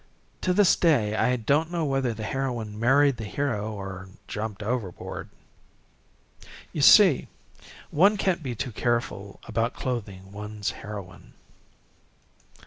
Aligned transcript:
To 0.41 0.51
this 0.51 0.75
day 0.75 1.13
I 1.15 1.35
don't 1.35 1.69
know 1.69 1.85
whether 1.85 2.11
the 2.11 2.23
heroine 2.23 2.79
married 2.79 3.17
the 3.17 3.23
hero 3.25 3.71
or 3.71 4.09
jumped 4.27 4.63
overboard. 4.63 5.29
You 6.73 6.81
see, 6.81 7.27
one 7.91 8.17
can't 8.17 8.41
be 8.41 8.55
too 8.55 8.71
careful 8.71 9.39
about 9.47 9.75
clothing 9.75 10.31
one's 10.31 10.71
heroine. 10.71 11.33